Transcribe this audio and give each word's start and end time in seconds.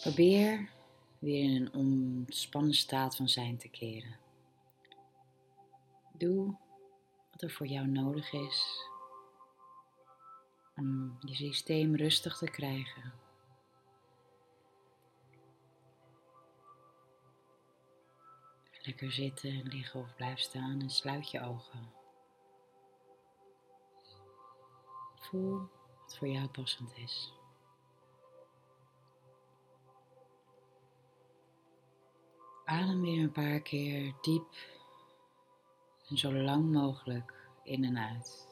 Probeer 0.00 0.70
weer 1.18 1.44
in 1.44 1.56
een 1.56 1.74
ontspannen 1.74 2.74
staat 2.74 3.16
van 3.16 3.28
zijn 3.28 3.56
te 3.56 3.68
keren. 3.68 4.16
Doe 6.12 6.56
wat 7.30 7.42
er 7.42 7.50
voor 7.50 7.66
jou 7.66 7.86
nodig 7.86 8.32
is 8.32 8.88
om 10.76 11.18
je 11.20 11.34
systeem 11.34 11.96
rustig 11.96 12.36
te 12.36 12.50
krijgen. 12.50 13.12
Lekker 18.82 19.12
zitten, 19.12 19.62
liggen 19.62 20.00
of 20.00 20.14
blijf 20.14 20.38
staan 20.38 20.80
en 20.80 20.90
sluit 20.90 21.30
je 21.30 21.40
ogen. 21.40 21.92
Voel 25.14 25.68
wat 26.00 26.16
voor 26.16 26.28
jou 26.28 26.48
passend 26.48 26.96
is. 26.96 27.39
Adem 32.70 33.00
weer 33.00 33.22
een 33.22 33.32
paar 33.32 33.60
keer 33.60 34.14
diep 34.20 34.46
en 36.08 36.18
zo 36.18 36.32
lang 36.32 36.72
mogelijk 36.72 37.48
in 37.64 37.84
en 37.84 37.98
uit. 37.98 38.49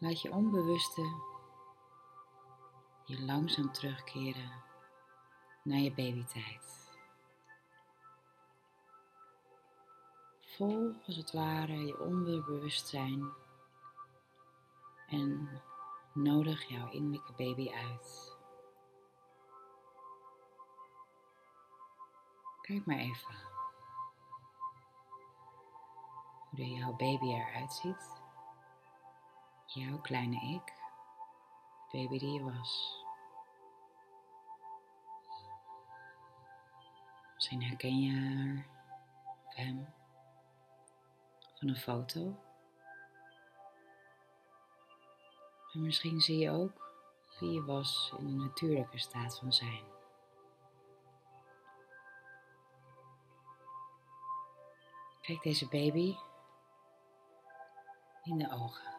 Laat 0.00 0.20
je 0.20 0.30
onbewuste 0.30 1.02
je 3.04 3.24
langzaam 3.24 3.72
terugkeren 3.72 4.62
naar 5.62 5.78
je 5.78 5.94
babytijd. 5.94 6.96
Volg 10.40 11.06
als 11.06 11.16
het 11.16 11.32
ware 11.32 11.86
je 11.86 12.00
onderbewustzijn 12.00 13.32
en 15.06 15.62
nodig 16.12 16.64
jouw 16.68 16.90
innerlijke 16.90 17.32
baby 17.32 17.70
uit. 17.70 18.36
Kijk 22.60 22.86
maar 22.86 22.98
even 22.98 23.36
hoe 26.50 26.68
jouw 26.68 26.96
baby 26.96 27.26
eruit 27.26 27.72
ziet 27.72 28.26
jouw 29.74 29.98
kleine 30.00 30.54
ik, 30.54 30.72
baby 31.92 32.18
die 32.18 32.32
je 32.32 32.42
was. 32.42 33.04
Misschien 37.34 37.62
herken 37.62 38.00
je 38.00 38.12
haar 38.12 38.76
hem 39.48 39.94
van 41.54 41.68
een 41.68 41.76
foto. 41.76 42.36
En 45.72 45.82
misschien 45.82 46.20
zie 46.20 46.38
je 46.38 46.50
ook 46.50 46.86
wie 47.38 47.50
je 47.50 47.64
was 47.64 48.12
in 48.18 48.26
de 48.26 48.32
natuurlijke 48.32 48.98
staat 48.98 49.38
van 49.38 49.52
zijn. 49.52 49.84
Kijk 55.20 55.42
deze 55.42 55.68
baby 55.68 56.16
in 58.22 58.38
de 58.38 58.50
ogen. 58.50 58.97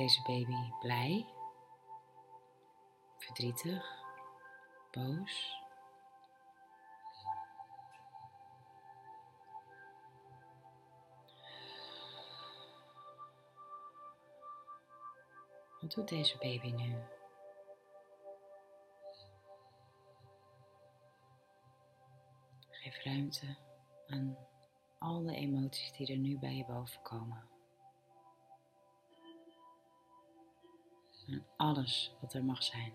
Deze 0.00 0.22
baby 0.22 0.72
blij, 0.80 1.26
verdrietig, 3.18 4.02
boos? 4.90 5.58
Wat 15.80 15.90
doet 15.90 16.08
deze 16.08 16.38
baby 16.38 16.70
nu? 16.70 16.96
Geef 22.70 23.04
ruimte 23.04 23.56
aan 24.06 24.36
al 24.98 25.22
de 25.22 25.34
emoties 25.34 25.92
die 25.92 26.12
er 26.12 26.18
nu 26.18 26.38
bij 26.38 26.54
je 26.54 26.64
boven 26.64 27.02
komen. 27.02 27.59
En 31.30 31.46
alles 31.56 32.12
wat 32.20 32.34
er 32.34 32.44
mag 32.44 32.62
zijn. 32.62 32.92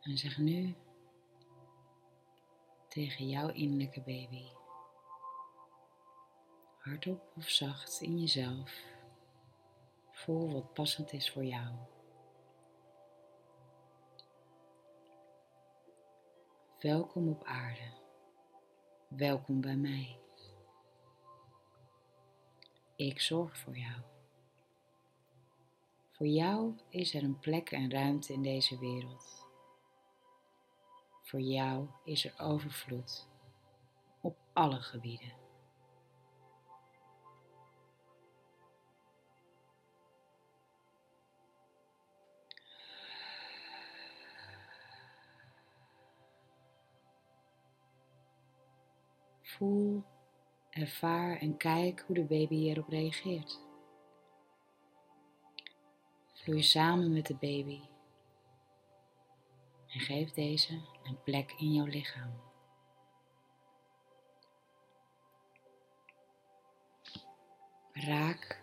En 0.00 0.18
zeg 0.18 0.38
nu 0.38 0.74
tegen 2.88 3.28
jouw 3.28 3.48
innerlijke 3.48 4.00
baby, 4.00 4.44
hardop 6.78 7.32
of 7.36 7.48
zacht 7.48 8.00
in 8.00 8.20
jezelf, 8.20 8.82
voel 10.10 10.52
wat 10.52 10.72
passend 10.72 11.12
is 11.12 11.30
voor 11.30 11.44
jou. 11.44 11.93
Welkom 16.84 17.28
op 17.28 17.44
aarde. 17.44 17.92
Welkom 19.08 19.60
bij 19.60 19.76
mij. 19.76 20.18
Ik 22.96 23.20
zorg 23.20 23.58
voor 23.58 23.76
jou. 23.76 24.00
Voor 26.10 26.26
jou 26.26 26.74
is 26.88 27.14
er 27.14 27.22
een 27.22 27.38
plek 27.38 27.70
en 27.70 27.90
ruimte 27.90 28.32
in 28.32 28.42
deze 28.42 28.78
wereld. 28.78 29.46
Voor 31.22 31.40
jou 31.40 31.88
is 32.04 32.24
er 32.24 32.34
overvloed 32.38 33.28
op 34.20 34.36
alle 34.52 34.80
gebieden. 34.80 35.43
Voel, 49.56 50.02
ervaar 50.70 51.36
en 51.36 51.56
kijk 51.56 52.04
hoe 52.06 52.14
de 52.14 52.24
baby 52.24 52.54
hierop 52.54 52.88
reageert. 52.88 53.60
Vloei 56.32 56.62
samen 56.62 57.12
met 57.12 57.26
de 57.26 57.34
baby 57.34 57.80
en 59.88 60.00
geef 60.00 60.32
deze 60.32 60.80
een 61.02 61.22
plek 61.22 61.52
in 61.52 61.72
jouw 61.72 61.86
lichaam. 61.86 62.32
Raak 67.92 68.62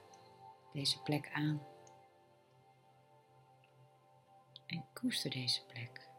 deze 0.73 1.01
plek 1.01 1.31
aan 1.33 1.61
en 4.65 4.85
koester 4.93 5.31
deze 5.31 5.65
plek. 5.65 6.09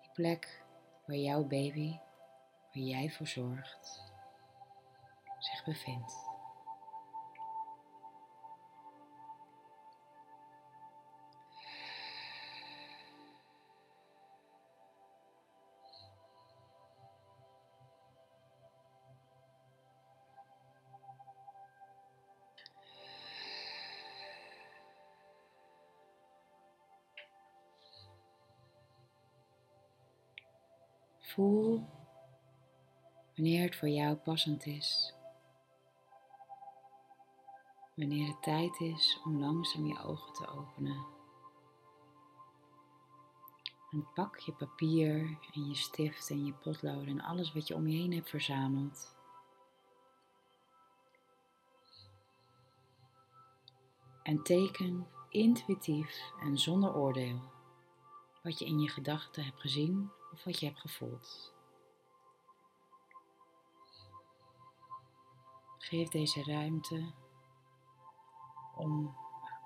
Die 0.00 0.10
plek 0.12 0.64
waar 1.06 1.16
jouw 1.16 1.42
baby 1.42 1.98
waar 2.72 2.82
jij 2.82 3.10
voor 3.10 3.26
zorgt 3.26 4.02
zich 5.38 5.64
bevindt. 5.64 6.28
Voel 31.18 31.99
wanneer 33.40 33.62
het 33.62 33.76
voor 33.76 33.88
jou 33.88 34.16
passend 34.16 34.66
is. 34.66 35.14
Wanneer 37.94 38.26
het 38.26 38.42
tijd 38.42 38.80
is 38.80 39.20
om 39.24 39.40
langzaam 39.40 39.86
je 39.86 40.02
ogen 40.02 40.32
te 40.32 40.46
openen. 40.48 41.06
En 43.90 44.08
pak 44.14 44.36
je 44.38 44.52
papier 44.52 45.38
en 45.52 45.68
je 45.68 45.74
stift 45.74 46.30
en 46.30 46.46
je 46.46 46.52
potlood 46.52 47.06
en 47.06 47.20
alles 47.20 47.52
wat 47.52 47.68
je 47.68 47.74
om 47.74 47.88
je 47.88 47.98
heen 47.98 48.12
hebt 48.12 48.30
verzameld. 48.30 49.16
En 54.22 54.42
teken 54.42 55.06
intuïtief 55.28 56.32
en 56.40 56.58
zonder 56.58 56.94
oordeel 56.94 57.40
wat 58.42 58.58
je 58.58 58.64
in 58.64 58.80
je 58.80 58.88
gedachten 58.88 59.44
hebt 59.44 59.60
gezien 59.60 60.10
of 60.32 60.44
wat 60.44 60.60
je 60.60 60.66
hebt 60.66 60.80
gevoeld. 60.80 61.58
Geef 65.82 66.08
deze 66.08 66.42
ruimte 66.44 67.12
om 68.76 69.16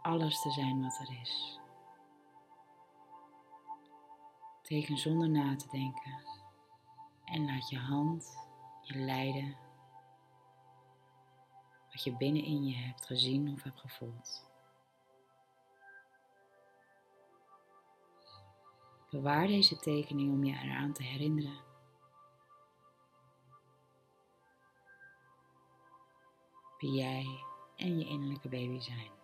alles 0.02 0.40
te 0.40 0.50
zijn 0.50 0.82
wat 0.82 0.98
er 0.98 1.20
is. 1.20 1.60
Teken 4.62 4.98
zonder 4.98 5.28
na 5.28 5.56
te 5.56 5.68
denken 5.68 6.22
en 7.24 7.44
laat 7.44 7.68
je 7.68 7.78
hand 7.78 8.38
je 8.82 8.98
leiden 8.98 9.56
wat 11.90 12.04
je 12.04 12.16
binnenin 12.16 12.64
je 12.64 12.76
hebt 12.76 13.06
gezien 13.06 13.52
of 13.52 13.62
hebt 13.62 13.80
gevoeld. 13.80 14.46
Bewaar 19.10 19.46
deze 19.46 19.76
tekening 19.76 20.32
om 20.32 20.44
je 20.44 20.58
eraan 20.58 20.92
te 20.92 21.02
herinneren. 21.02 21.73
Wie 26.78 26.92
jij 26.92 27.26
en 27.76 27.98
je 27.98 28.04
innerlijke 28.04 28.48
baby 28.48 28.80
zijn. 28.80 29.23